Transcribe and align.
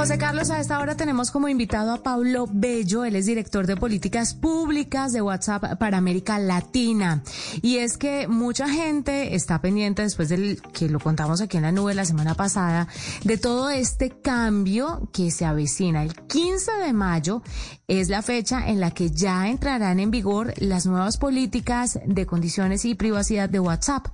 José 0.00 0.16
Carlos, 0.16 0.48
a 0.48 0.58
esta 0.58 0.78
hora 0.78 0.96
tenemos 0.96 1.30
como 1.30 1.46
invitado 1.46 1.92
a 1.92 2.02
Pablo 2.02 2.46
Bello, 2.50 3.04
él 3.04 3.16
es 3.16 3.26
director 3.26 3.66
de 3.66 3.76
políticas 3.76 4.32
públicas 4.32 5.12
de 5.12 5.20
WhatsApp 5.20 5.78
para 5.78 5.98
América 5.98 6.38
Latina. 6.38 7.22
Y 7.60 7.76
es 7.76 7.98
que 7.98 8.26
mucha 8.26 8.66
gente 8.66 9.34
está 9.34 9.60
pendiente, 9.60 10.00
después 10.00 10.30
del 10.30 10.62
que 10.72 10.88
lo 10.88 11.00
contamos 11.00 11.42
aquí 11.42 11.58
en 11.58 11.64
la 11.64 11.72
nube 11.72 11.92
la 11.92 12.06
semana 12.06 12.34
pasada, 12.34 12.88
de 13.24 13.36
todo 13.36 13.68
este 13.68 14.08
cambio 14.08 15.10
que 15.12 15.30
se 15.30 15.44
avecina. 15.44 16.02
El 16.02 16.14
15 16.14 16.72
de 16.82 16.94
mayo 16.94 17.42
es 17.86 18.08
la 18.08 18.22
fecha 18.22 18.70
en 18.70 18.80
la 18.80 18.92
que 18.92 19.10
ya 19.10 19.50
entrarán 19.50 20.00
en 20.00 20.10
vigor 20.10 20.54
las 20.56 20.86
nuevas 20.86 21.18
políticas 21.18 22.00
de 22.06 22.24
condiciones 22.24 22.86
y 22.86 22.94
privacidad 22.94 23.50
de 23.50 23.60
WhatsApp. 23.60 24.06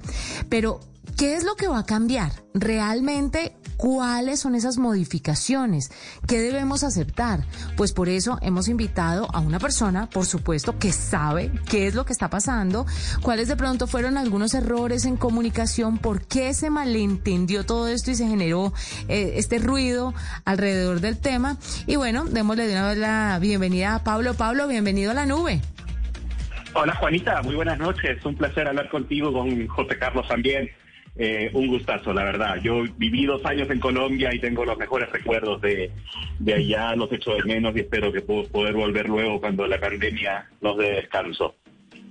Pero, 0.49 0.81
¿qué 1.17 1.35
es 1.35 1.45
lo 1.45 1.55
que 1.57 1.69
va 1.69 1.81
a 1.81 1.87
cambiar? 1.87 2.31
¿Realmente 2.55 3.57
¿Cuáles 3.77 4.41
son 4.41 4.55
esas 4.55 4.79
modificaciones? 4.79 5.91
¿Qué 6.27 6.41
debemos 6.41 6.83
aceptar? 6.83 7.41
Pues 7.77 7.93
por 7.93 8.09
eso 8.09 8.39
hemos 8.41 8.69
invitado 8.69 9.29
a 9.35 9.41
una 9.41 9.59
persona, 9.59 10.09
por 10.09 10.25
supuesto, 10.25 10.79
que 10.79 10.93
sabe 10.93 11.51
qué 11.69 11.87
es 11.87 11.95
lo 11.95 12.07
que 12.07 12.15
está 12.15 12.31
pasando, 12.31 12.87
cuáles 13.21 13.49
de 13.49 13.57
pronto 13.57 13.87
fueron 13.87 14.17
algunos 14.17 14.55
errores 14.55 15.05
en 15.05 15.19
comunicación, 15.19 15.99
por 15.99 16.27
qué 16.27 16.55
se 16.55 16.71
malentendió 16.71 17.67
todo 17.67 17.89
esto 17.89 18.11
y 18.11 18.15
se 18.15 18.27
generó 18.27 18.73
eh, 19.09 19.35
este 19.37 19.59
ruido 19.59 20.15
alrededor 20.47 21.01
del 21.01 21.19
tema. 21.19 21.59
Y 21.87 21.97
bueno, 21.97 22.25
démosle 22.25 22.67
de 22.69 22.73
una 22.73 22.89
vez 22.89 22.99
la 22.99 23.39
bienvenida 23.39 23.97
a 23.97 24.05
Pablo. 24.05 24.33
Pablo, 24.33 24.69
bienvenido 24.69 25.11
a 25.11 25.15
la 25.15 25.27
nube. 25.27 25.61
Hola 26.73 26.95
Juanita, 26.95 27.43
muy 27.43 27.55
buenas 27.55 27.79
noches. 27.79 28.25
Un 28.25 28.37
placer 28.37 28.69
hablar 28.69 28.89
contigo, 28.89 29.35
con 29.35 29.67
José 29.67 29.99
Carlos 29.99 30.27
también. 30.29 30.71
Eh, 31.19 31.51
un 31.55 31.69
gustazo, 31.69 32.13
la 32.13 32.25
verdad. 32.25 32.57
Yo 32.63 32.83
viví 32.99 33.25
dos 33.25 33.45
años 33.47 33.71
en 33.71 33.81
Colombia 33.81 34.35
y 34.35 34.39
tengo 34.39 34.65
los 34.65 34.77
mejores 34.77 35.11
recuerdos 35.11 35.61
de, 35.63 35.91
de 36.39 36.55
allá, 36.55 36.95
los 36.95 37.11
echo 37.11 37.33
de 37.33 37.45
menos 37.45 37.75
y 37.75 37.81
espero 37.81 38.13
que 38.13 38.21
puedo 38.21 38.45
poder 38.49 38.75
volver 38.75 39.09
luego 39.09 39.41
cuando 39.41 39.67
la 39.67 39.81
pandemia 39.81 40.51
nos 40.61 40.77
dé 40.77 40.93
descanso. 40.93 41.55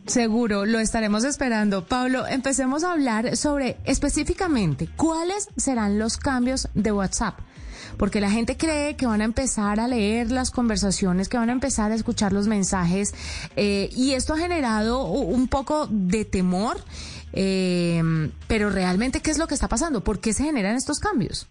Seguro, 0.07 0.65
lo 0.65 0.79
estaremos 0.79 1.23
esperando. 1.23 1.85
Pablo, 1.85 2.27
empecemos 2.27 2.83
a 2.83 2.93
hablar 2.93 3.37
sobre 3.37 3.77
específicamente 3.85 4.87
cuáles 4.95 5.49
serán 5.55 5.99
los 5.99 6.17
cambios 6.17 6.69
de 6.73 6.91
WhatsApp 6.91 7.39
porque 7.97 8.19
la 8.19 8.29
gente 8.29 8.57
cree 8.57 8.95
que 8.95 9.05
van 9.05 9.21
a 9.21 9.25
empezar 9.25 9.79
a 9.79 9.87
leer 9.87 10.31
las 10.31 10.51
conversaciones, 10.51 11.29
que 11.29 11.37
van 11.37 11.49
a 11.49 11.53
empezar 11.53 11.91
a 11.91 11.95
escuchar 11.95 12.33
los 12.33 12.47
mensajes, 12.47 13.13
eh, 13.55 13.89
y 13.95 14.13
esto 14.13 14.33
ha 14.33 14.37
generado 14.37 15.05
un 15.05 15.47
poco 15.47 15.87
de 15.89 16.25
temor 16.25 16.77
eh, 17.35 18.01
pero 18.47 18.69
realmente, 18.69 19.21
¿qué 19.21 19.31
es 19.31 19.37
lo 19.37 19.47
que 19.47 19.53
está 19.53 19.67
pasando? 19.67 20.03
¿Por 20.03 20.19
qué 20.19 20.33
se 20.33 20.43
generan 20.43 20.75
estos 20.75 20.99
cambios? 20.99 21.47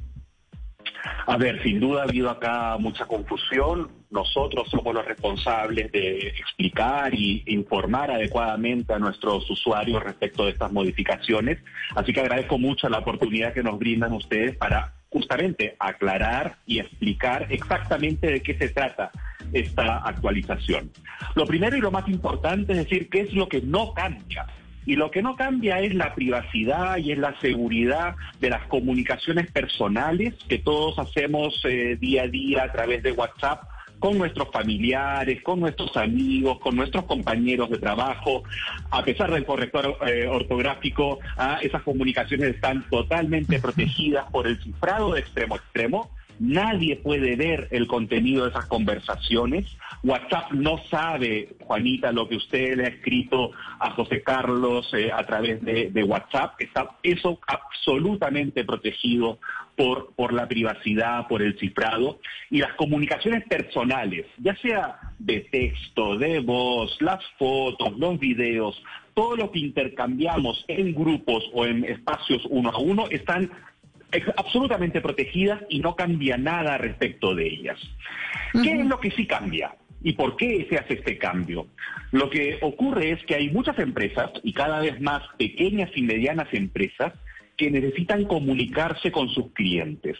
A 1.27 1.37
ver, 1.37 1.63
sin 1.63 1.81
duda 1.81 2.03
ha 2.03 2.05
habido 2.05 2.31
acá 2.31 2.77
mucha 2.79 3.07
confusión. 3.07 3.91
Nosotros 4.11 4.69
somos 4.71 4.95
los 4.95 5.05
responsables 5.05 5.91
de 5.91 6.29
explicar 6.29 7.15
y 7.15 7.43
informar 7.47 8.11
adecuadamente 8.11 8.93
a 8.93 8.99
nuestros 8.99 9.49
usuarios 9.51 10.03
respecto 10.03 10.45
de 10.45 10.53
estas 10.53 10.71
modificaciones. 10.73 11.59
Así 11.95 12.13
que 12.13 12.21
agradezco 12.21 12.59
mucho 12.59 12.89
la 12.89 12.99
oportunidad 12.99 13.55
que 13.55 13.63
nos 13.63 13.79
brindan 13.79 14.13
ustedes 14.13 14.57
para 14.57 14.95
justamente 15.09 15.77
aclarar 15.79 16.57
y 16.67 16.81
explicar 16.81 17.47
exactamente 17.51 18.27
de 18.27 18.43
qué 18.43 18.59
se 18.59 18.69
trata 18.69 19.11
esta 19.53 19.99
actualización. 19.99 20.91
Lo 21.35 21.47
primero 21.47 21.77
y 21.77 21.81
lo 21.81 21.91
más 21.91 22.09
importante 22.09 22.73
es 22.73 22.79
decir 22.79 23.09
qué 23.09 23.21
es 23.21 23.33
lo 23.33 23.49
que 23.49 23.61
no 23.63 23.95
cambia. 23.95 24.47
Y 24.87 24.97
lo 24.97 25.11
que 25.11 25.23
no 25.23 25.37
cambia 25.37 25.81
es 25.81 25.95
la 25.95 26.15
privacidad 26.15 26.99
y 26.99 27.13
es 27.13 27.19
la 27.19 27.39
seguridad 27.41 28.17
de 28.41 28.51
las 28.51 28.67
comunicaciones 28.67 29.51
personales 29.51 30.35
que 30.49 30.59
todos 30.59 30.99
hacemos 30.99 31.61
eh, 31.65 31.97
día 32.01 32.25
a 32.25 32.29
día 32.29 32.65
a 32.65 32.73
través 32.73 33.03
de 33.03 33.13
WhatsApp 33.13 33.63
con 33.99 34.19
nuestros 34.19 34.51
familiares, 34.51 35.43
con 35.43 35.61
nuestros 35.61 35.97
amigos, 35.97 36.59
con 36.59 36.77
nuestros 36.77 37.05
compañeros 37.05 37.71
de 37.71 37.79
trabajo. 37.79 38.43
A 38.91 39.03
pesar 39.03 39.33
del 39.33 39.47
corrector 39.47 39.97
eh, 40.07 40.27
ortográfico, 40.27 41.21
ah, 41.39 41.59
esas 41.63 41.83
comunicaciones 41.83 42.55
están 42.55 42.83
totalmente 42.91 43.59
protegidas 43.61 44.27
por 44.31 44.47
el 44.47 44.61
cifrado 44.63 45.15
de 45.15 45.21
extremo 45.21 45.55
a 45.55 45.59
extremo 45.59 46.11
Nadie 46.39 46.97
puede 46.97 47.37
ver 47.37 47.69
el 47.71 47.87
contenido 47.87 48.45
de 48.45 48.51
esas 48.51 48.67
conversaciones. 48.67 49.67
WhatsApp 50.03 50.53
no 50.53 50.79
sabe, 50.91 51.57
Juanita, 51.61 52.13
lo 52.13 52.29
que 52.29 52.37
usted 52.37 52.77
le 52.77 52.85
ha 52.85 52.89
escrito 52.89 53.53
a 53.79 53.91
José 53.91 54.23
Carlos 54.23 54.93
eh, 54.95 55.11
a 55.13 55.25
través 55.25 55.63
de, 55.63 56.05
WhatsApp. 56.05 56.55
Está 56.59 56.97
eso 57.03 57.39
absolutamente 57.47 58.65
protegido 58.65 59.39
por, 59.77 60.13
por 60.15 60.33
la 60.33 60.47
privacidad, 60.47 61.27
por 61.29 61.43
el 61.43 61.59
cifrado. 61.59 62.21
Y 62.51 62.59
las 62.59 62.75
comunicaciones 62.75 63.45
personales, 63.49 64.27
ya 64.39 64.55
sea 64.57 64.99
de 65.19 65.41
texto, 65.41 66.19
de 66.19 66.41
voz, 66.41 66.97
las 67.01 67.25
fotos, 67.39 67.97
los 67.99 68.19
videos, 68.19 68.83
todo 69.15 69.37
lo 69.37 69.51
que 69.51 69.61
intercambiamos 69.61 70.65
en 70.69 70.93
grupos 70.95 71.45
o 71.55 71.65
en 71.65 71.85
espacios 71.85 72.43
uno 72.51 72.71
a 72.71 72.79
uno 72.79 73.07
están 73.11 73.51
absolutamente 74.37 75.01
protegidas 75.01 75.63
y 75.69 75.81
no 75.81 75.97
cambia 75.97 76.37
nada 76.37 76.79
respecto 76.79 77.35
de 77.35 77.47
ellas. 77.47 77.79
¿Qué 78.53 78.73
es 78.73 78.87
lo 78.87 79.01
que 79.01 79.11
sí 79.11 79.27
cambia? 79.27 79.75
¿Y 80.03 80.13
por 80.13 80.37
qué 80.37 80.67
se 80.69 80.77
hace 80.77 80.95
este 80.95 81.19
cambio? 81.19 81.67
Lo 82.13 82.31
que 82.31 82.59
ocurre 82.61 83.11
es 83.11 83.25
que 83.25 83.35
hay 83.35 83.51
muchas 83.51 83.79
empresas 83.79 84.31
y 84.43 84.53
cada 84.53 84.81
vez 84.81 85.01
más 85.01 85.23
pequeñas 85.39 85.91
y 85.95 86.03
medianas 86.03 86.49
empresas 86.53 87.13
que 87.57 87.71
necesitan 87.71 88.25
comunicarse 88.25 89.11
con 89.11 89.29
sus 89.29 89.53
clientes. 89.53 90.19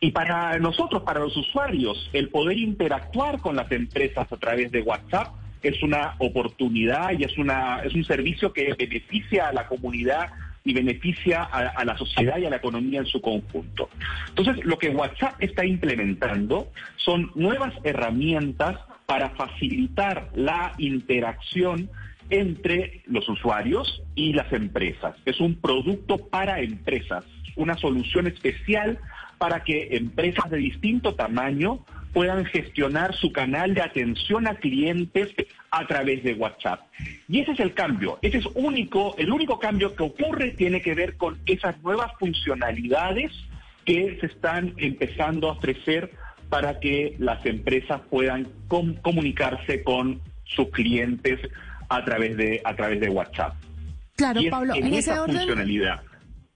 Y 0.00 0.10
para 0.10 0.58
nosotros, 0.58 1.02
para 1.02 1.20
los 1.20 1.36
usuarios, 1.36 2.10
el 2.12 2.28
poder 2.28 2.58
interactuar 2.58 3.40
con 3.40 3.56
las 3.56 3.70
empresas 3.72 4.30
a 4.30 4.36
través 4.36 4.70
de 4.72 4.82
WhatsApp 4.82 5.28
es 5.62 5.82
una 5.82 6.16
oportunidad 6.18 7.12
y 7.16 7.24
es, 7.24 7.38
una, 7.38 7.82
es 7.84 7.94
un 7.94 8.04
servicio 8.04 8.52
que 8.52 8.74
beneficia 8.74 9.48
a 9.48 9.52
la 9.52 9.68
comunidad 9.68 10.30
y 10.64 10.72
beneficia 10.72 11.42
a, 11.42 11.84
la 11.84 11.96
sociedad 11.96 12.38
y 12.38 12.46
a 12.46 12.50
la 12.50 12.56
economía 12.56 13.00
en 13.00 13.06
su 13.06 13.20
conjunto. 13.20 13.88
Entonces, 14.28 14.64
lo 14.64 14.78
que 14.78 14.90
WhatsApp 14.90 15.34
está 15.40 15.64
implementando 15.64 16.68
son 16.96 17.32
nuevas 17.34 17.74
herramientas 17.82 18.78
para 19.06 19.30
facilitar 19.30 20.30
la 20.34 20.72
interacción 20.78 21.90
entre 22.30 23.02
los 23.06 23.28
usuarios 23.28 24.02
y 24.14 24.32
las 24.32 24.52
empresas. 24.52 25.16
Es 25.24 25.40
un 25.40 25.56
producto 25.56 26.18
para 26.18 26.60
empresas, 26.60 27.24
una 27.56 27.76
solución 27.76 28.26
especial 28.26 28.98
para 29.38 29.64
que 29.64 29.88
empresas 29.96 30.48
de 30.48 30.58
distinto 30.58 31.14
tamaño 31.14 31.84
puedan 32.12 32.44
gestionar 32.44 33.14
su 33.14 33.32
canal 33.32 33.74
de 33.74 33.82
atención 33.82 34.46
a 34.46 34.54
clientes 34.56 35.34
a 35.70 35.86
través 35.86 36.22
de 36.22 36.34
WhatsApp. 36.34 36.80
Y 37.28 37.40
ese 37.40 37.52
es 37.52 37.60
el 37.60 37.74
cambio, 37.74 38.18
ese 38.22 38.38
es 38.38 38.46
único, 38.54 39.14
el 39.18 39.32
único 39.32 39.58
cambio 39.58 39.94
que 39.96 40.02
ocurre 40.02 40.50
tiene 40.50 40.82
que 40.82 40.94
ver 40.94 41.16
con 41.16 41.38
esas 41.46 41.80
nuevas 41.82 42.12
funcionalidades 42.18 43.32
que 43.84 44.18
se 44.20 44.26
están 44.26 44.74
empezando 44.76 45.48
a 45.48 45.52
ofrecer 45.52 46.10
para 46.48 46.78
que 46.80 47.16
las 47.18 47.44
empresas 47.46 48.00
puedan 48.10 48.46
comunicarse 48.68 49.82
con 49.82 50.20
sus 50.44 50.68
clientes 50.68 51.40
a 51.88 52.04
través 52.04 52.36
de 52.36 52.60
a 52.64 52.76
través 52.76 53.00
de 53.00 53.08
WhatsApp. 53.08 53.54
Claro, 54.16 54.40
Pablo, 54.50 54.74
en, 54.74 54.92
esa 54.92 55.24
funcionalidad 55.24 56.02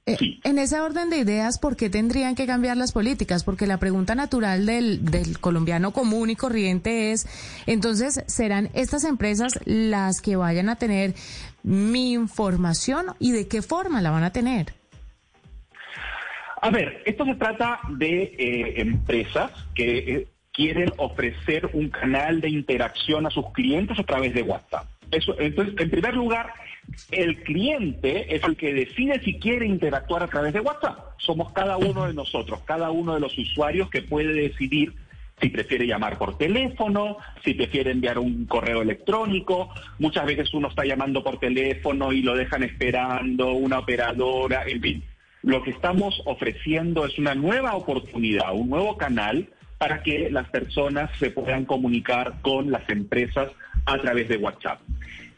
eh, 0.07 0.17
en 0.45 0.59
ese 0.59 0.81
orden 0.81 1.11
de 1.11 1.19
ideas, 1.19 1.59
¿por 1.59 1.77
qué 1.77 1.91
tendrían 1.91 2.37
que 2.37 2.47
cambiar 2.47 2.77
las 2.77 2.93
políticas? 2.93 3.43
Porque 3.43 3.67
la 3.67 3.79
pregunta 3.79 4.15
natural 4.15 4.65
del, 4.65 5.05
del 5.05 5.41
colombiano 5.41 5.91
común 5.91 6.31
y 6.31 6.37
corriente 6.37 7.11
es, 7.11 7.27
entonces, 7.67 8.23
¿serán 8.29 8.71
estas 8.75 9.05
empresas 9.05 9.59
las 9.65 10.21
que 10.21 10.37
vayan 10.37 10.69
a 10.69 10.77
tener 10.77 11.15
mi 11.65 12.13
información 12.13 13.07
y 13.19 13.33
de 13.33 13.49
qué 13.49 13.63
forma 13.63 14.01
la 14.01 14.13
van 14.13 14.23
a 14.23 14.33
tener? 14.33 14.75
A 16.63 16.71
ver, 16.71 17.03
esto 17.05 17.25
se 17.25 17.35
trata 17.35 17.81
de 17.91 18.23
eh, 18.39 18.81
empresas 18.81 19.51
que 19.75 19.99
eh, 19.99 20.29
quieren 20.53 20.93
ofrecer 20.99 21.69
un 21.73 21.91
canal 21.91 22.41
de 22.41 22.49
interacción 22.49 23.27
a 23.27 23.31
sus 23.31 23.53
clientes 23.53 23.99
a 23.99 24.05
través 24.05 24.33
de 24.35 24.43
WhatsApp. 24.43 24.87
Eso, 25.11 25.39
entonces, 25.39 25.75
en 25.79 25.91
primer 25.91 26.15
lugar, 26.15 26.53
el 27.11 27.43
cliente 27.43 28.35
es 28.35 28.43
el 28.45 28.57
que 28.57 28.73
decide 28.73 29.21
si 29.23 29.39
quiere 29.39 29.67
interactuar 29.67 30.23
a 30.23 30.29
través 30.29 30.53
de 30.53 30.61
WhatsApp. 30.61 31.15
Somos 31.19 31.53
cada 31.53 31.77
uno 31.77 32.07
de 32.07 32.15
nosotros, 32.15 32.61
cada 32.65 32.91
uno 32.91 33.15
de 33.15 33.21
los 33.21 33.37
usuarios 33.39 33.91
que 33.91 34.03
puede 34.03 34.33
decidir 34.33 34.95
si 35.41 35.51
prefiere 35.51 35.87
llamar 35.87 36.17
por 36.17 36.39
teléfono, 36.39 37.19
si 37.45 37.55
prefiere 37.55 37.91
enviar 37.91 38.19
un 38.19 38.47
correo 38.47 38.83
electrónico. 38.83 39.69
Muchas 39.99 40.25
veces 40.25 40.53
uno 40.55 40.69
está 40.69 40.85
llamando 40.85 41.23
por 41.23 41.39
teléfono 41.39 42.13
y 42.13 42.23
lo 42.23 42.35
dejan 42.35 42.63
esperando, 42.63 43.53
una 43.53 43.81
operadora, 43.81 44.65
en 44.67 44.81
fin. 44.81 45.05
Lo 45.43 45.63
que 45.63 45.71
estamos 45.71 46.23
ofreciendo 46.25 47.05
es 47.05 47.19
una 47.19 47.35
nueva 47.35 47.75
oportunidad, 47.75 48.55
un 48.55 48.71
nuevo 48.71 48.97
canal 48.97 49.49
para 49.79 50.03
que 50.03 50.31
las 50.31 50.49
personas 50.49 51.11
se 51.19 51.31
puedan 51.31 51.67
comunicar 51.67 52.41
con 52.41 52.71
las 52.71 52.89
empresas 52.89 53.53
a 53.85 53.99
través 53.99 54.29
de 54.29 54.39
WhatsApp. 54.39 54.81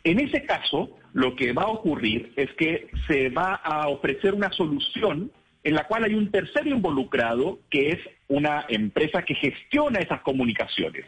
En 0.05 0.21
ese 0.21 0.45
caso, 0.45 0.97
lo 1.13 1.35
que 1.35 1.53
va 1.53 1.63
a 1.63 1.69
ocurrir 1.69 2.33
es 2.37 2.51
que 2.53 2.89
se 3.07 3.29
va 3.31 3.55
a 3.55 3.89
ofrecer 3.89 4.35
una 4.35 4.51
solución 4.53 5.31
en 5.65 5.75
la 5.75 5.85
cual 5.85 6.05
hay 6.05 6.15
un 6.15 6.31
tercero 6.31 6.71
involucrado 6.71 7.59
que 7.71 7.91
es 7.91 7.99
una 8.29 8.65
empresa 8.69 9.23
que 9.23 9.35
gestiona 9.35 9.99
esas 9.99 10.21
comunicaciones, 10.21 11.05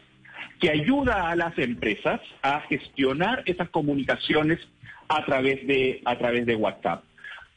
que 0.59 0.69
ayuda 0.69 1.29
a 1.29 1.35
las 1.35 1.57
empresas 1.57 2.19
a 2.41 2.61
gestionar 2.61 3.43
esas 3.45 3.69
comunicaciones 3.69 4.59
a 5.07 5.25
través 5.25 5.65
de, 5.67 6.01
a 6.05 6.17
través 6.17 6.45
de 6.45 6.55
WhatsApp. 6.55 7.03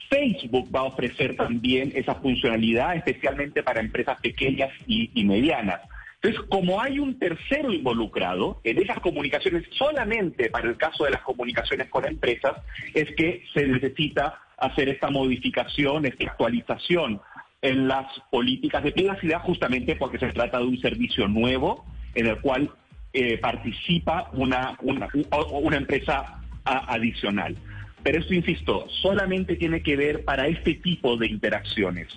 Facebook 0.08 0.68
va 0.74 0.80
a 0.80 0.84
ofrecer 0.84 1.34
también 1.36 1.92
esa 1.94 2.14
funcionalidad, 2.16 2.96
especialmente 2.96 3.62
para 3.62 3.80
empresas 3.80 4.20
pequeñas 4.20 4.70
y, 4.86 5.10
y 5.14 5.24
medianas. 5.24 5.80
Entonces, 6.24 6.48
como 6.48 6.80
hay 6.80 6.98
un 6.98 7.18
tercero 7.18 7.70
involucrado 7.70 8.58
en 8.64 8.78
esas 8.78 8.98
comunicaciones, 9.00 9.64
solamente 9.72 10.48
para 10.48 10.70
el 10.70 10.78
caso 10.78 11.04
de 11.04 11.10
las 11.10 11.20
comunicaciones 11.20 11.90
con 11.90 12.06
empresas, 12.06 12.54
es 12.94 13.14
que 13.14 13.44
se 13.52 13.66
necesita 13.66 14.40
hacer 14.56 14.88
esta 14.88 15.10
modificación, 15.10 16.06
esta 16.06 16.24
actualización 16.24 17.20
en 17.60 17.88
las 17.88 18.06
políticas 18.30 18.82
de 18.84 18.92
privacidad, 18.92 19.42
justamente 19.42 19.96
porque 19.96 20.18
se 20.18 20.32
trata 20.32 20.60
de 20.60 20.64
un 20.64 20.78
servicio 20.78 21.28
nuevo 21.28 21.84
en 22.14 22.28
el 22.28 22.40
cual 22.40 22.70
eh, 23.12 23.36
participa 23.36 24.30
una, 24.32 24.78
una, 24.80 25.10
una 25.50 25.76
empresa 25.76 26.40
adicional. 26.64 27.54
Pero 28.02 28.20
esto, 28.20 28.32
insisto, 28.32 28.86
solamente 29.02 29.56
tiene 29.56 29.82
que 29.82 29.96
ver 29.96 30.24
para 30.24 30.46
este 30.46 30.74
tipo 30.74 31.18
de 31.18 31.26
interacciones. 31.26 32.08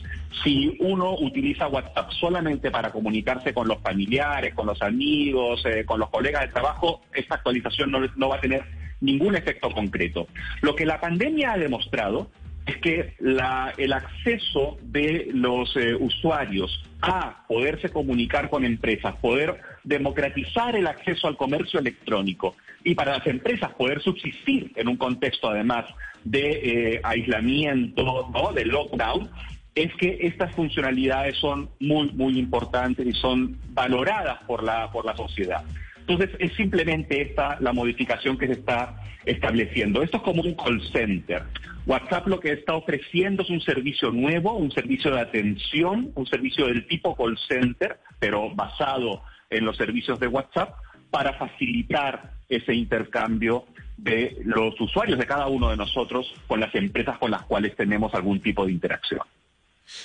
Si 0.44 0.76
uno 0.80 1.16
utiliza 1.16 1.68
WhatsApp 1.68 2.12
solamente 2.12 2.72
para 2.72 2.92
comunicarse 2.92 3.54
con 3.54 3.68
los 3.68 3.80
familiares, 3.82 4.54
con 4.54 4.68
los 4.68 4.82
amigos, 4.82 5.64
eh, 5.66 5.86
con 5.86 6.00
los 6.00 6.10
colegas 6.10 6.44
de 6.44 6.48
trabajo, 6.50 7.02
esta 7.14 7.36
actualización 7.36 7.92
no, 7.92 8.30
va 8.30 8.36
a 8.36 8.42
tener 8.42 8.64
ningún 9.02 9.36
efecto 9.36 9.72
concreto. 9.72 10.28
Lo 10.62 10.76
que 10.76 10.86
la 10.86 11.00
pandemia 11.00 11.54
ha 11.54 11.58
demostrado 11.58 12.30
es 12.66 12.78
que 12.78 13.14
el 13.20 13.94
acceso 13.94 14.78
de 14.82 15.30
los 15.34 15.76
eh, 15.78 15.96
usuarios 15.96 16.84
a 17.02 17.46
poderse 17.48 17.90
comunicar 17.90 18.50
con 18.50 18.66
empresas, 18.66 19.16
poder 19.22 19.62
democratizar 19.84 20.76
el 20.76 20.88
acceso 20.88 21.28
al 21.28 21.38
comercio 21.38 21.80
electrónico 21.80 22.56
y 22.84 22.96
para 22.96 23.18
las 23.18 23.28
empresas 23.28 23.72
poder 23.74 24.02
subsistir 24.02 24.74
en 24.76 24.90
un 24.90 24.98
contexto 24.98 25.50
además 25.50 25.86
de 26.24 26.96
eh, 26.96 27.02
aislamiento, 27.04 28.30
¿no? 28.34 28.52
de 28.52 28.66
lockdown, 28.66 29.30
es 29.78 29.94
que 29.96 30.18
estas 30.22 30.56
funcionalidades 30.56 31.38
son 31.38 31.70
muy, 31.80 32.10
muy 32.14 32.40
importantes 32.40 33.06
y 33.06 33.14
son 33.14 33.58
valoradas 33.70 34.44
por 34.46 34.64
la, 34.64 34.92
por 34.92 35.06
la 35.06 35.16
sociedad. 35.16 35.64
Entonces, 36.00 36.32
es 36.40 36.54
simplemente 36.54 37.22
esta 37.22 37.58
la 37.60 37.74
modificación 37.74 38.38
que 38.38 38.48
se 38.48 38.54
está 38.54 38.96
estableciendo. 39.26 40.02
Esto 40.02 40.18
es 40.18 40.24
como 40.24 40.42
un 40.42 40.56
call 40.56 40.82
center. 40.92 41.44
WhatsApp 41.86 42.28
lo 42.28 42.40
que 42.40 42.54
está 42.54 42.74
ofreciendo 42.74 43.44
es 43.44 43.50
un 43.50 43.62
servicio 43.62 44.12
nuevo, 44.12 44.54
un 44.54 44.72
servicio 44.72 45.14
de 45.14 45.22
atención, 45.22 46.12
un 46.16 46.26
servicio 46.26 46.66
del 46.66 46.88
tipo 46.88 47.16
call 47.16 47.38
center, 47.48 48.00
pero 48.20 48.50
basado 48.56 49.22
en 49.50 49.64
los 49.64 49.78
servicios 49.78 50.20
de 50.20 50.28
WhatsApp, 50.28 50.74
para 51.12 51.34
facilitar 51.34 52.32
ese 52.50 52.74
intercambio 52.74 53.66
de 53.96 54.38
los 54.44 54.80
usuarios 54.82 55.20
de 55.20 55.26
cada 55.26 55.48
uno 55.48 55.70
de 55.70 55.78
nosotros 55.78 56.34
con 56.48 56.60
las 56.60 56.74
empresas 56.74 57.18
con 57.20 57.32
las 57.32 57.44
cuales 57.44 57.76
tenemos 57.76 58.14
algún 58.14 58.40
tipo 58.42 58.66
de 58.66 58.72
interacción. 58.72 59.22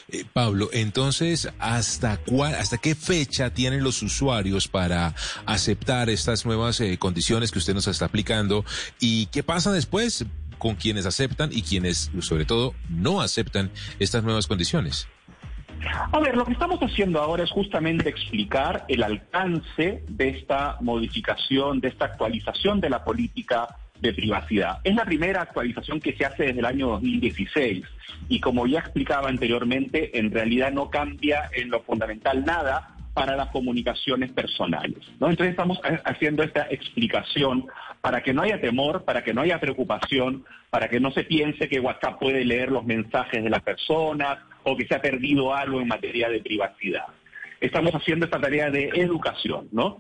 Eh, 0.08 0.25
Pablo, 0.32 0.69
entonces, 0.73 1.50
¿hasta 1.58 2.19
cuál, 2.19 2.55
hasta 2.55 2.79
qué 2.79 2.94
fecha 2.94 3.50
tienen 3.50 3.82
los 3.82 4.02
usuarios 4.02 4.69
para 4.69 5.14
aceptar 5.46 6.11
estas 6.11 6.46
nuevas 6.46 6.81
eh, 6.81 6.99
condiciones 6.99 7.50
que 7.50 7.58
usted 7.58 7.75
nos 7.75 7.87
está 7.88 8.06
aplicando? 8.06 8.64
¿Y 9.00 9.26
qué 9.26 9.43
pasa 9.43 9.73
después 9.73 10.25
con 10.58 10.76
quienes 10.76 11.06
aceptan 11.06 11.50
y 11.52 11.62
quienes, 11.62 12.11
sobre 12.20 12.44
todo, 12.44 12.75
no 12.88 13.20
aceptan 13.20 13.70
estas 13.99 14.23
nuevas 14.23 14.46
condiciones? 14.46 15.08
A 16.12 16.20
ver, 16.20 16.37
lo 16.37 16.44
que 16.44 16.52
estamos 16.52 16.78
haciendo 16.81 17.20
ahora 17.20 17.43
es 17.43 17.50
justamente 17.50 18.08
explicar 18.08 18.85
el 18.88 19.02
alcance 19.02 20.05
de 20.06 20.28
esta 20.28 20.76
modificación, 20.81 21.81
de 21.81 21.88
esta 21.88 22.05
actualización 22.05 22.81
de 22.81 22.90
la 22.90 23.05
política 23.05 23.76
de 24.02 24.12
privacidad. 24.12 24.81
Es 24.84 24.94
la 24.94 25.04
primera 25.04 25.43
actualización 25.43 26.00
que 26.00 26.14
se 26.14 26.26
hace 26.26 26.46
desde 26.46 26.58
el 26.58 26.66
año 26.66 26.88
2016 26.88 27.84
y 28.28 28.40
como 28.40 28.66
ya 28.66 28.81
explicaba 28.81 29.28
anteriormente, 29.28 30.19
en 30.19 30.31
realidad 30.31 30.72
no 30.72 30.90
cambia 30.90 31.49
en 31.54 31.70
lo 31.70 31.82
fundamental 31.82 32.44
nada 32.44 32.96
para 33.14 33.37
las 33.37 33.49
comunicaciones 33.49 34.32
personales. 34.32 34.99
¿no? 35.20 35.28
Entonces 35.28 35.50
estamos 35.50 35.78
haciendo 36.04 36.43
esta 36.43 36.66
explicación 36.70 37.66
para 38.00 38.22
que 38.22 38.32
no 38.32 38.43
haya 38.43 38.60
temor, 38.60 39.04
para 39.04 39.22
que 39.22 39.32
no 39.32 39.43
haya 39.43 39.60
preocupación, 39.60 40.44
para 40.70 40.88
que 40.88 40.99
no 40.99 41.12
se 41.12 41.22
piense 41.25 41.69
que 41.69 41.78
WhatsApp 41.78 42.19
puede 42.19 42.44
leer 42.44 42.72
los 42.72 42.84
mensajes 42.84 43.44
de 43.44 43.50
las 43.50 43.62
personas 43.62 44.38
o 44.64 44.76
que 44.76 44.87
se 44.87 44.94
ha 44.94 45.00
perdido 45.00 45.54
algo 45.54 45.81
en 45.81 45.88
materia 45.88 46.28
de 46.28 46.40
privacidad. 46.40 47.06
Estamos 47.60 47.93
haciendo 47.93 48.25
esta 48.25 48.40
tarea 48.40 48.70
de 48.70 48.90
educación, 48.94 49.69
¿no? 49.70 49.99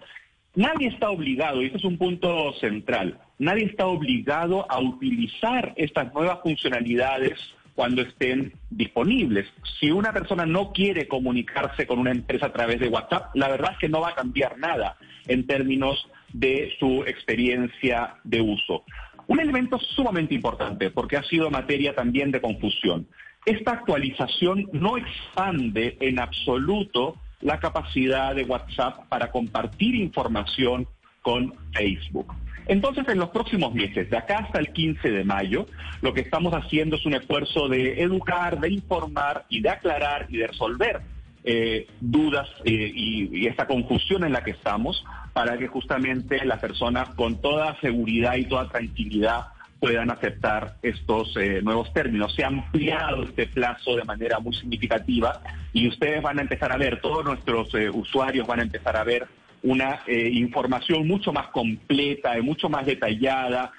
Nadie 0.54 0.88
está 0.88 1.08
obligado, 1.08 1.62
y 1.62 1.66
este 1.66 1.78
es 1.78 1.84
un 1.84 1.96
punto 1.96 2.52
central, 2.54 3.18
nadie 3.42 3.64
está 3.64 3.86
obligado 3.86 4.70
a 4.70 4.80
utilizar 4.80 5.72
estas 5.76 6.14
nuevas 6.14 6.38
funcionalidades 6.42 7.40
cuando 7.74 8.02
estén 8.02 8.52
disponibles. 8.70 9.48
Si 9.80 9.90
una 9.90 10.12
persona 10.12 10.46
no 10.46 10.72
quiere 10.72 11.08
comunicarse 11.08 11.86
con 11.86 11.98
una 11.98 12.12
empresa 12.12 12.46
a 12.46 12.52
través 12.52 12.78
de 12.78 12.88
WhatsApp, 12.88 13.34
la 13.34 13.48
verdad 13.48 13.72
es 13.72 13.78
que 13.78 13.88
no 13.88 14.00
va 14.00 14.10
a 14.10 14.14
cambiar 14.14 14.58
nada 14.58 14.96
en 15.26 15.44
términos 15.46 16.06
de 16.32 16.72
su 16.78 17.02
experiencia 17.04 18.14
de 18.22 18.40
uso. 18.40 18.84
Un 19.26 19.40
elemento 19.40 19.76
sumamente 19.78 20.34
importante, 20.36 20.90
porque 20.90 21.16
ha 21.16 21.22
sido 21.24 21.50
materia 21.50 21.96
también 21.96 22.30
de 22.30 22.40
confusión. 22.40 23.08
Esta 23.44 23.72
actualización 23.72 24.68
no 24.72 24.96
expande 24.96 25.96
en 25.98 26.20
absoluto 26.20 27.16
la 27.40 27.58
capacidad 27.58 28.36
de 28.36 28.44
WhatsApp 28.44 29.08
para 29.08 29.32
compartir 29.32 29.96
información 29.96 30.86
con 31.22 31.52
Facebook. 31.72 32.32
Entonces, 32.66 33.06
en 33.08 33.18
los 33.18 33.30
próximos 33.30 33.74
meses, 33.74 34.08
de 34.08 34.16
acá 34.16 34.38
hasta 34.38 34.58
el 34.58 34.72
15 34.72 35.10
de 35.10 35.24
mayo, 35.24 35.66
lo 36.00 36.14
que 36.14 36.20
estamos 36.20 36.52
haciendo 36.54 36.96
es 36.96 37.06
un 37.06 37.14
esfuerzo 37.14 37.68
de 37.68 38.02
educar, 38.02 38.60
de 38.60 38.70
informar 38.70 39.44
y 39.48 39.60
de 39.60 39.70
aclarar 39.70 40.26
y 40.28 40.38
de 40.38 40.46
resolver 40.46 41.00
eh, 41.44 41.88
dudas 42.00 42.48
eh, 42.64 42.92
y, 42.94 43.40
y 43.40 43.46
esta 43.48 43.66
confusión 43.66 44.22
en 44.22 44.32
la 44.32 44.44
que 44.44 44.52
estamos 44.52 45.04
para 45.32 45.58
que 45.58 45.66
justamente 45.66 46.44
las 46.44 46.60
personas 46.60 47.08
con 47.16 47.40
toda 47.40 47.80
seguridad 47.80 48.36
y 48.36 48.44
toda 48.44 48.68
tranquilidad 48.68 49.46
puedan 49.80 50.12
aceptar 50.12 50.76
estos 50.82 51.36
eh, 51.36 51.60
nuevos 51.60 51.92
términos. 51.92 52.32
Se 52.36 52.44
ha 52.44 52.46
ampliado 52.46 53.24
este 53.24 53.48
plazo 53.48 53.96
de 53.96 54.04
manera 54.04 54.38
muy 54.38 54.54
significativa 54.54 55.40
y 55.72 55.88
ustedes 55.88 56.22
van 56.22 56.38
a 56.38 56.42
empezar 56.42 56.70
a 56.70 56.76
ver, 56.76 57.00
todos 57.00 57.24
nuestros 57.24 57.74
usuarios 57.92 58.46
van 58.46 58.60
a 58.60 58.62
empezar 58.62 58.96
a 58.96 59.02
ver 59.02 59.26
una 59.62 60.00
eh, 60.06 60.28
información 60.32 61.06
mucho 61.06 61.32
más 61.32 61.48
completa, 61.48 62.34
mucho 62.42 62.68
más 62.68 62.86
detallada, 62.86 63.72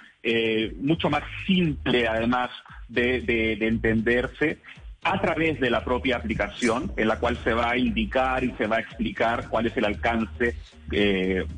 mucho 0.79 1.09
más 1.09 1.23
simple 1.45 2.07
además 2.07 2.49
de, 2.87 3.19
de 3.21 3.67
entenderse 3.67 4.59
a 5.03 5.19
través 5.19 5.59
de 5.59 5.69
la 5.69 5.83
propia 5.83 6.15
aplicación, 6.15 6.93
en 6.95 7.09
la 7.09 7.19
cual 7.19 7.37
se 7.43 7.53
va 7.53 7.71
a 7.71 7.77
indicar 7.77 8.41
y 8.41 8.51
se 8.53 8.67
va 8.67 8.77
a 8.77 8.79
explicar 8.79 9.49
cuál 9.49 9.65
es 9.65 9.75
el 9.75 9.83
alcance 9.83 10.55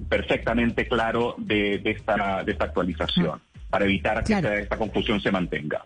perfectamente 0.09 0.87
claro 0.87 1.35
de, 1.37 1.77
de, 1.77 1.91
esta, 1.91 2.43
de 2.43 2.53
esta 2.53 2.65
actualización 2.65 3.39
para 3.69 3.85
evitar 3.85 4.23
que 4.23 4.33
esta, 4.33 4.77
confusión 4.77 5.19
se 5.21 5.31
mantenga. 5.31 5.85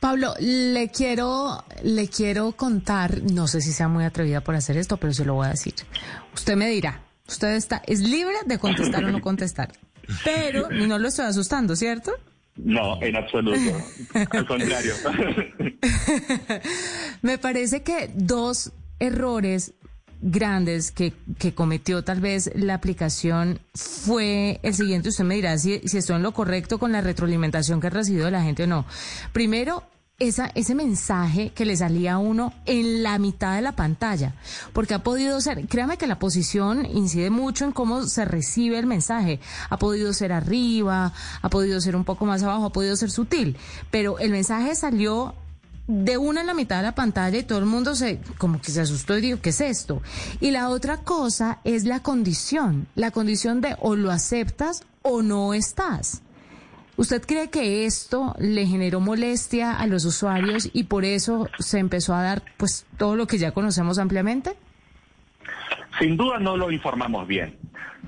Pablo, 0.00 0.34
le 0.40 0.88
quiero, 0.88 1.64
le 1.82 2.08
quiero 2.08 2.52
contar, 2.52 3.22
no 3.30 3.46
sé 3.46 3.60
si 3.60 3.72
sea 3.72 3.88
muy 3.88 4.04
atrevida 4.04 4.40
por 4.40 4.54
hacer 4.54 4.78
esto, 4.78 4.96
pero 4.96 5.12
se 5.12 5.26
lo 5.26 5.34
voy 5.34 5.46
a 5.46 5.50
decir. 5.50 5.74
Usted 6.34 6.56
me 6.56 6.68
dirá, 6.68 7.02
usted 7.30 7.54
está, 7.54 7.82
es 7.86 8.00
libre 8.00 8.34
de 8.46 8.58
contestar 8.58 9.04
o 9.04 9.10
no 9.10 9.20
contestar, 9.20 9.72
pero 10.24 10.68
no 10.70 10.98
lo 10.98 11.08
estoy 11.08 11.26
asustando, 11.26 11.76
¿cierto? 11.76 12.12
No, 12.56 13.00
en 13.00 13.16
absoluto. 13.16 13.58
Al 14.30 14.46
contrario. 14.46 14.92
me 17.22 17.38
parece 17.38 17.82
que 17.82 18.10
dos 18.14 18.72
errores 18.98 19.72
grandes 20.20 20.90
que, 20.90 21.14
que 21.38 21.54
cometió 21.54 22.04
tal 22.04 22.20
vez 22.20 22.50
la 22.54 22.74
aplicación 22.74 23.60
fue 23.74 24.60
el 24.62 24.74
siguiente. 24.74 25.08
Usted 25.08 25.24
me 25.24 25.36
dirá 25.36 25.56
si, 25.56 25.80
si 25.88 25.96
estoy 25.96 26.16
en 26.16 26.22
lo 26.22 26.32
correcto 26.32 26.78
con 26.78 26.92
la 26.92 27.00
retroalimentación 27.00 27.80
que 27.80 27.86
ha 27.86 27.90
recibido 27.90 28.26
de 28.26 28.32
la 28.32 28.42
gente 28.42 28.64
o 28.64 28.66
no. 28.66 28.84
Primero, 29.32 29.84
esa, 30.20 30.52
ese 30.54 30.74
mensaje 30.74 31.50
que 31.50 31.64
le 31.64 31.76
salía 31.76 32.14
a 32.14 32.18
uno 32.18 32.52
en 32.66 33.02
la 33.02 33.18
mitad 33.18 33.56
de 33.56 33.62
la 33.62 33.72
pantalla, 33.72 34.34
porque 34.72 34.94
ha 34.94 35.02
podido 35.02 35.40
ser, 35.40 35.66
créame 35.66 35.96
que 35.96 36.06
la 36.06 36.18
posición 36.18 36.86
incide 36.86 37.30
mucho 37.30 37.64
en 37.64 37.72
cómo 37.72 38.04
se 38.04 38.24
recibe 38.24 38.78
el 38.78 38.86
mensaje, 38.86 39.40
ha 39.68 39.78
podido 39.78 40.12
ser 40.12 40.32
arriba, 40.32 41.12
ha 41.42 41.50
podido 41.50 41.80
ser 41.80 41.96
un 41.96 42.04
poco 42.04 42.26
más 42.26 42.42
abajo, 42.42 42.66
ha 42.66 42.72
podido 42.72 42.94
ser 42.96 43.10
sutil, 43.10 43.56
pero 43.90 44.18
el 44.18 44.30
mensaje 44.30 44.76
salió 44.76 45.34
de 45.86 46.18
una 46.18 46.42
en 46.42 46.46
la 46.46 46.54
mitad 46.54 46.76
de 46.76 46.84
la 46.84 46.94
pantalla 46.94 47.38
y 47.38 47.42
todo 47.42 47.58
el 47.58 47.66
mundo 47.66 47.96
se 47.96 48.20
como 48.38 48.60
que 48.60 48.70
se 48.70 48.80
asustó 48.80 49.18
y 49.18 49.22
dijo, 49.22 49.40
¿qué 49.40 49.50
es 49.50 49.60
esto? 49.60 50.02
Y 50.40 50.52
la 50.52 50.68
otra 50.68 50.98
cosa 50.98 51.58
es 51.64 51.84
la 51.84 52.00
condición, 52.00 52.86
la 52.94 53.10
condición 53.10 53.60
de 53.60 53.74
o 53.80 53.96
lo 53.96 54.12
aceptas 54.12 54.84
o 55.02 55.22
no 55.22 55.52
estás. 55.52 56.22
¿Usted 57.00 57.22
cree 57.22 57.48
que 57.48 57.86
esto 57.86 58.34
le 58.38 58.66
generó 58.66 59.00
molestia 59.00 59.72
a 59.72 59.86
los 59.86 60.04
usuarios 60.04 60.68
y 60.74 60.84
por 60.84 61.06
eso 61.06 61.48
se 61.58 61.78
empezó 61.78 62.14
a 62.14 62.22
dar 62.22 62.42
pues 62.58 62.86
todo 62.98 63.16
lo 63.16 63.26
que 63.26 63.38
ya 63.38 63.52
conocemos 63.52 63.98
ampliamente? 63.98 64.50
Sin 65.98 66.18
duda 66.18 66.38
no 66.38 66.58
lo 66.58 66.70
informamos 66.70 67.26
bien. 67.26 67.56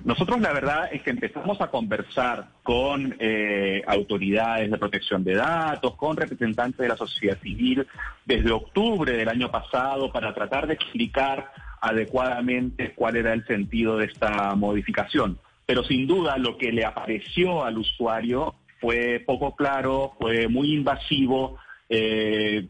Nosotros 0.04 0.42
la 0.42 0.52
verdad 0.52 0.90
es 0.92 1.00
que 1.00 1.08
empezamos 1.08 1.58
a 1.62 1.68
conversar 1.68 2.50
con 2.62 3.16
eh, 3.18 3.82
autoridades 3.86 4.70
de 4.70 4.76
protección 4.76 5.24
de 5.24 5.36
datos, 5.36 5.94
con 5.96 6.14
representantes 6.14 6.76
de 6.76 6.88
la 6.88 6.96
sociedad 6.98 7.38
civil 7.40 7.86
desde 8.26 8.52
octubre 8.52 9.16
del 9.16 9.30
año 9.30 9.50
pasado 9.50 10.12
para 10.12 10.34
tratar 10.34 10.66
de 10.66 10.74
explicar 10.74 11.50
adecuadamente 11.80 12.92
cuál 12.94 13.16
era 13.16 13.32
el 13.32 13.46
sentido 13.46 13.96
de 13.96 14.04
esta 14.04 14.54
modificación. 14.54 15.38
Pero 15.64 15.82
sin 15.82 16.06
duda 16.06 16.36
lo 16.36 16.58
que 16.58 16.72
le 16.72 16.84
apareció 16.84 17.64
al 17.64 17.78
usuario 17.78 18.54
fue 18.82 19.22
poco 19.24 19.56
claro, 19.56 20.12
fue 20.20 20.46
muy 20.48 20.74
invasivo, 20.74 21.56
eh, 21.88 22.68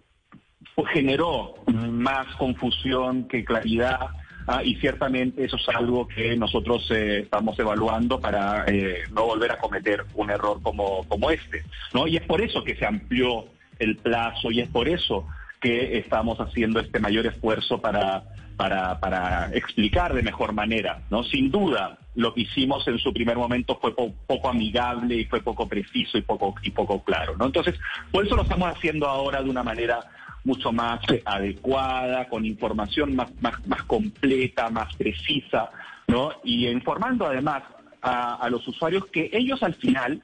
generó 0.93 1.55
más 1.67 2.27
confusión 2.37 3.27
que 3.27 3.45
claridad 3.45 4.11
Ah, 4.47 4.63
y 4.65 4.75
ciertamente 4.77 5.45
eso 5.45 5.57
es 5.57 5.69
algo 5.69 6.09
que 6.09 6.37
nosotros 6.37 6.89
eh, 6.91 7.21
estamos 7.21 7.57
evaluando 7.59 8.21
para 8.21 8.65
eh, 8.67 9.03
no 9.13 9.27
volver 9.27 9.53
a 9.53 9.59
cometer 9.59 10.05
un 10.15 10.31
error 10.31 10.61
como, 10.63 11.07
como 11.09 11.31
este. 11.31 11.63
¿no? 11.95 12.09
Y 12.09 12.17
es 12.17 12.23
por 12.23 12.41
eso 12.41 12.65
que 12.65 12.75
se 12.75 12.85
amplió 12.85 13.47
el 13.79 13.97
plazo 13.97 14.51
y 14.51 14.61
es 14.61 14.69
por 14.69 14.89
eso 14.89 15.27
que 15.61 15.99
estamos 15.99 16.39
haciendo 16.41 16.81
este 16.81 16.99
mayor 16.99 17.27
esfuerzo 17.27 17.81
para, 17.81 18.25
para, 18.57 18.99
para 18.99 19.51
explicar 19.55 20.13
de 20.13 20.23
mejor 20.23 20.53
manera. 20.53 21.03
¿no? 21.09 21.23
Sin 21.23 21.51
duda, 21.53 21.99
lo 22.15 22.35
que 22.35 22.43
hicimos 22.43 22.87
en 22.89 22.99
su 22.99 23.13
primer 23.13 23.37
momento 23.37 23.79
fue 23.81 23.95
poco 23.95 24.49
amigable 24.49 25.17
y 25.17 25.25
fue 25.25 25.41
poco 25.41 25.67
preciso 25.67 26.19
y 26.19 26.23
poco, 26.23 26.55
y 26.63 26.71
poco 26.71 27.03
claro. 27.03 27.37
¿no? 27.37 27.47
Entonces, 27.47 27.79
por 28.11 28.27
eso 28.27 28.37
lo 28.37 28.43
estamos 28.43 28.69
haciendo 28.69 29.07
ahora 29.07 29.43
de 29.43 29.51
una 29.51 29.63
manera 29.63 30.01
mucho 30.45 30.73
más 30.73 31.01
adecuada, 31.25 32.29
con 32.29 32.45
información 32.45 33.15
más, 33.15 33.31
más, 33.41 33.67
más 33.67 33.83
completa, 33.85 34.69
más 34.71 34.95
precisa, 34.97 35.71
¿no? 36.09 36.33
Y 36.43 36.67
informando 36.67 37.27
además 37.27 37.63
a, 38.03 38.49
los 38.51 38.67
usuarios 38.67 39.07
que 39.07 39.31
ellos 39.33 39.63
al 39.63 39.75
final 39.75 40.23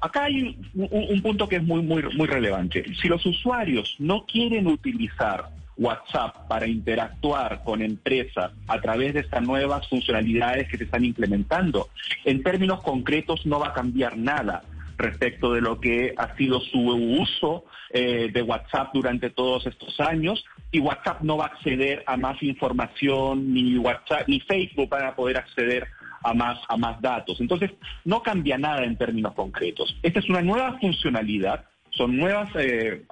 Acá 0.00 0.24
hay 0.24 0.56
un, 0.74 1.22
punto 1.22 1.48
que 1.48 1.56
es 1.56 1.62
muy, 1.64 1.82
muy, 1.82 2.04
muy 2.14 2.28
relevante. 2.28 2.84
Si 3.02 3.08
los 3.08 3.26
usuarios 3.26 3.96
no 3.98 4.24
quieren 4.26 4.68
utilizar 4.68 5.48
WhatsApp 5.78 6.48
para 6.48 6.66
interactuar 6.66 7.62
con 7.64 7.80
empresas 7.80 8.52
a 8.66 8.80
través 8.80 9.14
de 9.14 9.20
estas 9.20 9.42
nuevas 9.42 9.88
funcionalidades 9.88 10.68
que 10.68 10.76
se 10.76 10.84
están 10.84 11.04
implementando, 11.04 11.88
en 12.24 12.42
términos 12.42 12.82
concretos 12.82 13.46
no 13.46 13.60
va 13.60 13.68
a 13.68 13.72
cambiar 13.72 14.16
nada 14.16 14.62
respecto 14.98 15.52
de 15.52 15.60
lo 15.60 15.80
que 15.80 16.12
ha 16.16 16.36
sido 16.36 16.60
su 16.60 16.80
uso 16.80 17.64
eh, 17.90 18.30
de 18.32 18.42
WhatsApp 18.42 18.90
durante 18.92 19.30
todos 19.30 19.64
estos 19.66 19.98
años 20.00 20.44
y 20.72 20.80
WhatsApp 20.80 21.22
no 21.22 21.36
va 21.36 21.44
a 21.44 21.48
acceder 21.48 22.02
a 22.06 22.16
más 22.16 22.42
información 22.42 23.54
ni 23.54 23.78
WhatsApp 23.78 24.26
ni 24.26 24.40
Facebook 24.40 24.88
van 24.90 25.06
a 25.06 25.14
poder 25.14 25.38
acceder 25.38 25.86
a 26.22 26.34
más 26.34 26.58
a 26.68 26.76
más 26.76 27.00
datos. 27.00 27.40
Entonces 27.40 27.70
no 28.04 28.22
cambia 28.22 28.58
nada 28.58 28.82
en 28.84 28.96
términos 28.96 29.34
concretos. 29.34 29.96
Esta 30.02 30.18
es 30.18 30.28
una 30.28 30.42
nueva 30.42 30.76
funcionalidad, 30.80 31.64
son 31.90 32.16
nuevas 32.16 32.50
eh, 32.56 33.04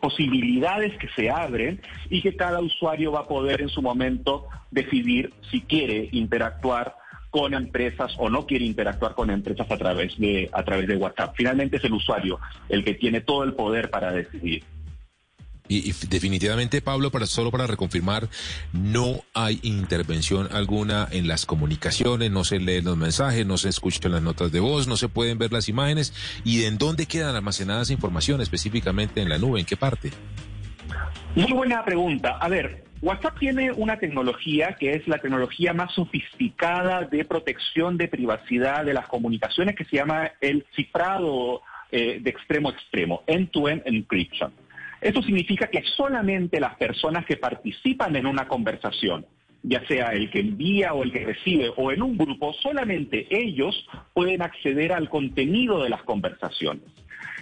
posibilidades 0.00 0.96
que 0.98 1.08
se 1.08 1.30
abren 1.30 1.80
y 2.10 2.22
que 2.22 2.36
cada 2.36 2.60
usuario 2.60 3.12
va 3.12 3.20
a 3.20 3.28
poder 3.28 3.60
en 3.60 3.68
su 3.68 3.82
momento 3.82 4.46
decidir 4.70 5.32
si 5.50 5.60
quiere 5.60 6.08
interactuar 6.12 6.96
con 7.30 7.54
empresas 7.54 8.14
o 8.18 8.30
no 8.30 8.46
quiere 8.46 8.64
interactuar 8.64 9.14
con 9.14 9.30
empresas 9.30 9.68
a 9.70 9.76
través 9.76 10.16
de 10.18 10.48
a 10.52 10.62
través 10.62 10.86
de 10.86 10.96
WhatsApp. 10.96 11.34
Finalmente 11.36 11.78
es 11.78 11.84
el 11.84 11.92
usuario 11.92 12.38
el 12.68 12.84
que 12.84 12.94
tiene 12.94 13.20
todo 13.20 13.42
el 13.42 13.54
poder 13.54 13.90
para 13.90 14.12
decidir. 14.12 14.64
Y, 15.66 15.92
definitivamente, 16.08 16.82
Pablo, 16.82 17.10
para 17.10 17.26
solo 17.26 17.50
para 17.50 17.66
reconfirmar, 17.66 18.28
no 18.72 19.22
hay 19.32 19.60
intervención 19.62 20.48
alguna 20.52 21.08
en 21.10 21.26
las 21.26 21.46
comunicaciones, 21.46 22.30
no 22.30 22.44
se 22.44 22.58
leen 22.60 22.84
los 22.84 22.98
mensajes, 22.98 23.46
no 23.46 23.56
se 23.56 23.70
escuchan 23.70 24.12
las 24.12 24.22
notas 24.22 24.52
de 24.52 24.60
voz, 24.60 24.86
no 24.86 24.96
se 24.96 25.08
pueden 25.08 25.38
ver 25.38 25.52
las 25.52 25.70
imágenes. 25.70 26.12
¿Y 26.44 26.64
en 26.64 26.76
dónde 26.76 27.06
quedan 27.06 27.34
almacenadas 27.34 27.90
información 27.90 28.42
específicamente 28.42 29.22
en 29.22 29.30
la 29.30 29.38
nube? 29.38 29.60
¿En 29.60 29.66
qué 29.66 29.76
parte? 29.76 30.10
Muy 31.34 31.52
buena 31.52 31.82
pregunta. 31.82 32.36
A 32.38 32.48
ver, 32.48 32.84
WhatsApp 33.00 33.38
tiene 33.38 33.72
una 33.72 33.98
tecnología 33.98 34.76
que 34.78 34.92
es 34.92 35.08
la 35.08 35.18
tecnología 35.18 35.72
más 35.72 35.92
sofisticada 35.94 37.02
de 37.02 37.24
protección 37.24 37.96
de 37.96 38.08
privacidad 38.08 38.84
de 38.84 38.94
las 38.94 39.06
comunicaciones 39.08 39.76
que 39.76 39.84
se 39.84 39.96
llama 39.96 40.30
el 40.40 40.66
cifrado 40.76 41.62
eh, 41.90 42.18
de 42.20 42.30
extremo 42.30 42.68
a 42.68 42.72
extremo, 42.72 43.22
end-to-end 43.26 43.82
encryption. 43.86 44.52
Esto 45.04 45.20
significa 45.20 45.66
que 45.66 45.82
solamente 45.82 46.58
las 46.58 46.76
personas 46.76 47.26
que 47.26 47.36
participan 47.36 48.16
en 48.16 48.24
una 48.24 48.48
conversación, 48.48 49.26
ya 49.62 49.86
sea 49.86 50.14
el 50.14 50.30
que 50.30 50.40
envía 50.40 50.94
o 50.94 51.02
el 51.02 51.12
que 51.12 51.26
recibe 51.26 51.70
o 51.76 51.92
en 51.92 52.00
un 52.00 52.16
grupo, 52.16 52.54
solamente 52.54 53.26
ellos 53.28 53.86
pueden 54.14 54.40
acceder 54.40 54.94
al 54.94 55.10
contenido 55.10 55.82
de 55.82 55.90
las 55.90 56.02
conversaciones. 56.04 56.84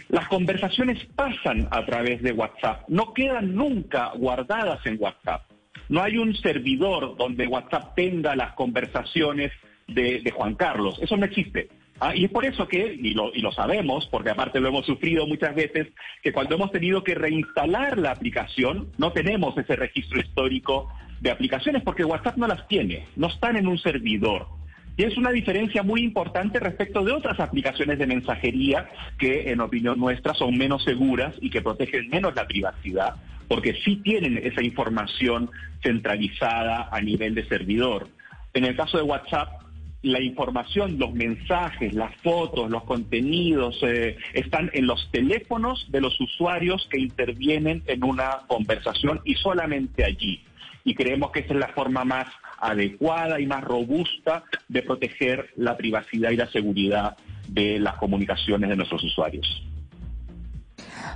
Las 0.08 0.26
conversaciones 0.26 1.04
pasan 1.14 1.68
a 1.70 1.86
través 1.86 2.20
de 2.22 2.32
WhatsApp, 2.32 2.82
no 2.88 3.14
quedan 3.14 3.54
nunca 3.54 4.10
guardadas 4.16 4.84
en 4.84 4.96
WhatsApp. 4.98 5.44
No 5.88 6.02
hay 6.02 6.18
un 6.18 6.34
servidor 6.34 7.16
donde 7.16 7.46
WhatsApp 7.46 7.94
tenga 7.94 8.34
las 8.34 8.54
conversaciones 8.54 9.52
de, 9.86 10.28
Juan 10.34 10.56
Carlos. 10.56 10.98
Eso 11.00 11.16
no 11.16 11.26
existe. 11.26 11.68
Ah, 12.04 12.16
y 12.16 12.24
es 12.24 12.32
por 12.32 12.44
eso 12.44 12.66
que, 12.66 12.98
y 13.00 13.14
lo, 13.14 13.32
y 13.32 13.42
lo 13.42 13.52
sabemos, 13.52 14.08
porque 14.10 14.30
aparte 14.30 14.58
lo 14.58 14.66
hemos 14.66 14.84
sufrido 14.84 15.24
muchas 15.24 15.54
veces, 15.54 15.86
que 16.20 16.32
cuando 16.32 16.56
hemos 16.56 16.72
tenido 16.72 17.04
que 17.04 17.14
reinstalar 17.14 17.96
la 17.96 18.10
aplicación, 18.10 18.88
no 18.98 19.12
tenemos 19.12 19.56
ese 19.56 19.76
registro 19.76 20.20
histórico 20.20 20.92
de 21.20 21.30
aplicaciones 21.30 21.80
porque 21.84 22.04
WhatsApp 22.04 22.38
no 22.38 22.48
las 22.48 22.66
tiene, 22.66 23.06
no 23.14 23.28
están 23.28 23.56
en 23.56 23.68
un 23.68 23.78
servidor. 23.78 24.48
Y 24.96 25.04
es 25.04 25.16
una 25.16 25.30
diferencia 25.30 25.84
muy 25.84 26.02
importante 26.02 26.58
respecto 26.58 27.04
de 27.04 27.12
otras 27.12 27.38
aplicaciones 27.38 28.00
de 28.00 28.08
mensajería 28.08 28.88
que, 29.16 29.52
en 29.52 29.60
opinión 29.60 30.00
nuestra, 30.00 30.34
son 30.34 30.58
menos 30.58 30.82
seguras 30.82 31.36
y 31.40 31.50
que 31.50 31.62
protegen 31.62 32.08
menos 32.08 32.34
la 32.34 32.48
privacidad, 32.48 33.14
porque 33.46 33.78
sí 33.84 34.00
tienen 34.02 34.38
esa 34.38 34.64
información 34.64 35.52
centralizada 35.84 36.88
a 36.90 37.00
nivel 37.00 37.36
de 37.36 37.46
servidor. 37.46 38.08
En 38.54 38.64
el 38.64 38.74
caso 38.74 38.96
de 38.96 39.04
WhatsApp, 39.04 39.61
la 40.02 40.20
información, 40.20 40.98
los 40.98 41.14
mensajes, 41.14 41.94
las 41.94 42.14
fotos, 42.16 42.70
los 42.70 42.84
contenidos 42.84 43.78
eh, 43.82 44.16
están 44.34 44.70
en 44.74 44.86
los 44.86 45.08
teléfonos 45.12 45.86
de 45.90 46.00
los 46.00 46.20
usuarios 46.20 46.86
que 46.90 47.00
intervienen 47.00 47.82
en 47.86 48.04
una 48.04 48.40
conversación 48.48 49.20
y 49.24 49.34
solamente 49.36 50.04
allí. 50.04 50.42
Y 50.84 50.94
creemos 50.96 51.30
que 51.30 51.40
esa 51.40 51.54
es 51.54 51.60
la 51.60 51.68
forma 51.68 52.04
más 52.04 52.26
adecuada 52.58 53.40
y 53.40 53.46
más 53.46 53.62
robusta 53.62 54.44
de 54.68 54.82
proteger 54.82 55.50
la 55.56 55.76
privacidad 55.76 56.30
y 56.30 56.36
la 56.36 56.50
seguridad 56.50 57.16
de 57.48 57.78
las 57.78 57.94
comunicaciones 57.96 58.68
de 58.68 58.76
nuestros 58.76 59.04
usuarios. 59.04 59.62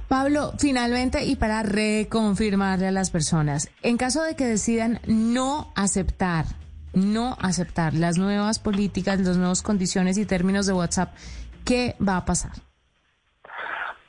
Pablo, 0.09 0.52
finalmente 0.59 1.25
y 1.25 1.35
para 1.35 1.64
reconfirmarle 1.64 2.87
a 2.87 2.93
las 2.93 3.11
personas, 3.11 3.71
en 3.83 3.97
caso 3.97 4.23
de 4.23 4.37
que 4.37 4.45
decidan 4.45 5.00
no 5.07 5.73
aceptar, 5.75 6.47
no 6.97 7.37
aceptar 7.41 7.95
las 7.95 8.19
nuevas 8.19 8.59
políticas, 8.59 9.21
las 9.21 9.37
nuevas 9.37 9.62
condiciones 9.62 10.19
y 10.19 10.25
términos 10.26 10.67
de 10.67 10.73
WhatsApp, 10.73 11.15
¿qué 11.65 11.95
va 12.07 12.17
a 12.17 12.25
pasar? 12.25 12.53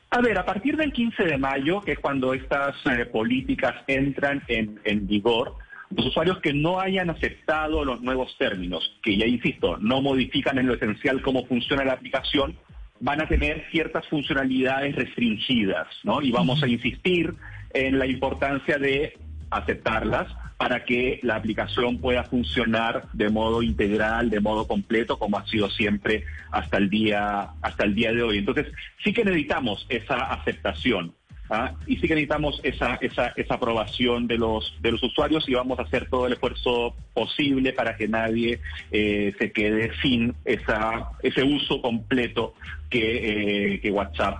A 0.10 0.22
ver, 0.22 0.38
a 0.38 0.46
partir 0.46 0.78
del 0.78 0.94
15 0.94 1.24
de 1.26 1.38
mayo, 1.38 1.82
que 1.82 1.92
es 1.92 2.00
cuando 2.00 2.34
estas 2.34 2.76
eh, 2.86 3.06
políticas 3.06 3.76
entran 3.88 4.42
en, 4.48 4.80
en 4.86 5.06
vigor, 5.06 5.56
los 5.96 6.08
usuarios 6.08 6.40
que 6.40 6.54
no 6.54 6.80
hayan 6.80 7.10
aceptado 7.10 7.84
los 7.84 8.02
nuevos 8.02 8.34
términos, 8.38 8.98
que 9.04 9.18
ya 9.18 9.26
insisto, 9.26 9.78
no 9.78 10.02
modifican 10.02 10.58
en 10.58 10.68
lo 10.68 10.76
esencial 10.76 11.22
cómo 11.22 11.46
funciona 11.46 11.84
la 11.84 11.94
aplicación, 11.94 12.58
van 13.00 13.22
a 13.22 13.28
tener 13.28 13.66
ciertas 13.70 14.08
funcionalidades 14.08 14.96
restringidas, 14.96 15.88
¿no? 16.04 16.22
Y 16.22 16.32
vamos 16.32 16.64
a 16.64 16.68
insistir 16.68 17.34
en 17.74 18.00
la 18.00 18.08
importancia 18.08 18.78
de 18.78 19.18
aceptarlas 19.50 20.28
para 20.58 20.84
que 20.84 21.20
la 21.22 21.36
aplicación 21.36 22.00
pueda 22.00 22.24
funcionar 22.24 23.04
de 23.14 23.30
modo 23.30 23.62
integral, 23.62 24.30
de 24.30 24.40
modo 24.40 24.68
completo, 24.68 25.20
como 25.20 25.38
ha 25.38 25.46
sido 25.46 25.70
siempre 25.70 26.26
hasta 26.52 26.78
el 26.78 26.90
día, 26.90 27.50
hasta 27.62 27.84
el 27.84 27.94
día 27.94 28.12
de 28.12 28.24
hoy. 28.24 28.40
Entonces, 28.40 28.68
sí 29.04 29.14
que 29.14 29.24
necesitamos 29.24 29.86
esa 29.88 30.16
aceptación. 30.16 31.14
¿ah? 31.52 31.74
Y 31.86 31.98
sí 31.98 32.08
que 32.08 32.16
necesitamos 32.16 32.60
esa, 32.64 32.96
esa, 32.96 33.34
esa 33.36 33.54
aprobación 33.54 34.26
de 34.26 34.40
los, 34.40 34.76
de 34.82 34.92
los 34.92 35.04
usuarios 35.04 35.48
y 35.48 35.54
vamos 35.54 35.78
a 35.78 35.84
hacer 35.84 36.10
todo 36.10 36.26
el 36.26 36.34
esfuerzo 36.34 36.96
posible 37.14 37.74
para 37.74 37.96
que 37.96 38.08
nadie 38.08 38.60
eh, 38.92 39.34
se 39.38 39.52
quede 39.52 39.92
sin 40.02 40.36
esa, 40.44 41.12
ese 41.22 41.44
uso 41.44 41.84
completo 41.84 42.56
que, 42.90 43.76
eh, 43.76 43.80
que 43.80 43.92
WhatsApp 43.92 44.40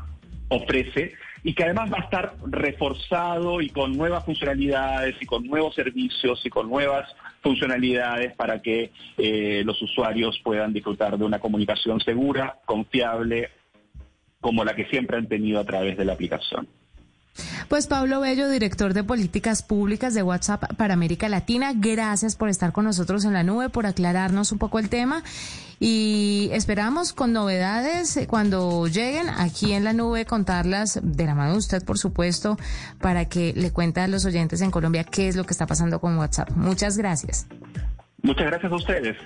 ofrece 0.50 1.14
y 1.48 1.54
que 1.54 1.64
además 1.64 1.90
va 1.90 2.00
a 2.00 2.02
estar 2.02 2.34
reforzado 2.46 3.62
y 3.62 3.70
con 3.70 3.96
nuevas 3.96 4.26
funcionalidades 4.26 5.16
y 5.22 5.26
con 5.26 5.48
nuevos 5.48 5.74
servicios 5.76 6.46
y 6.46 6.50
con 6.50 6.68
nuevas 6.68 7.10
funcionalidades 7.42 8.36
para 8.36 8.62
que 8.62 8.92
eh, 9.18 9.62
los 9.64 9.82
usuarios 9.82 10.38
puedan 10.44 10.74
disfrutar 10.74 11.18
de 11.18 11.24
una 11.24 11.40
comunicación 11.40 12.02
segura, 12.02 12.60
confiable, 12.66 13.50
como 14.42 14.66
la 14.66 14.76
que 14.76 14.88
siempre 14.88 15.16
han 15.16 15.30
tenido 15.30 15.62
a 15.62 15.64
través 15.64 15.98
de 15.98 16.04
la 16.04 16.12
aplicación. 16.12 16.68
Pues 17.70 17.88
Pablo 17.88 18.22
Bello, 18.22 18.50
director 18.50 18.94
de 18.94 19.04
políticas 19.04 19.62
públicas 19.62 20.14
de 20.14 20.24
WhatsApp 20.24 20.76
para 20.78 20.94
América 20.94 21.28
Latina, 21.28 21.74
gracias 21.76 22.38
por 22.38 22.48
estar 22.48 22.72
con 22.72 22.86
nosotros 22.86 23.26
en 23.26 23.34
la 23.34 23.44
nube, 23.44 23.68
por 23.68 23.86
aclararnos 23.86 24.54
un 24.54 24.58
poco 24.58 24.80
el 24.80 24.88
tema 24.88 25.22
y 25.78 26.50
esperamos 26.54 27.12
con 27.12 27.34
novedades 27.34 28.18
cuando 28.30 28.88
lleguen 28.88 29.28
aquí 29.30 29.74
en 29.74 29.84
la 29.84 29.92
nube 29.92 30.26
contarlas 30.26 31.00
de 31.04 31.26
la 31.26 31.36
mano 31.36 31.52
de 31.52 31.58
usted, 31.58 31.84
por 31.84 31.98
supuesto, 31.98 32.58
para 33.02 33.26
que 33.26 33.52
le 33.54 33.72
cuente 33.72 34.00
a 34.00 34.08
los 34.08 34.24
oyentes 34.24 34.62
en 34.62 34.72
Colombia 34.72 35.04
qué 35.04 35.28
es 35.28 35.36
lo 35.36 35.44
que 35.44 35.52
está 35.52 35.68
pasando 35.68 36.00
con 36.00 36.18
WhatsApp. 36.18 36.52
Muchas 36.52 36.98
gracias. 36.98 37.48
Muchas 38.24 38.46
gracias 38.46 38.72
a 38.72 38.76
ustedes. 38.76 39.18